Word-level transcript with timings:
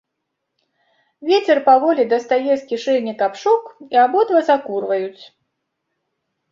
Вецер 1.29 1.57
паволі 1.69 2.05
дастае 2.13 2.41
з 2.57 2.63
кішэні 2.73 3.13
капшук, 3.21 3.63
і 3.97 4.01
абодва 4.07 4.39
закурваюць. 4.51 5.23